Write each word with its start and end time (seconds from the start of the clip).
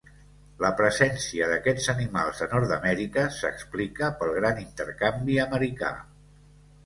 La 0.63 0.69
presència 0.77 1.49
d'aquests 1.49 1.89
animals 1.93 2.39
a 2.45 2.47
Nord-amèrica 2.53 3.27
s'explica 3.39 4.09
pel 4.23 4.33
gran 4.39 4.63
intercanvi 4.65 5.37
americà. 5.45 5.93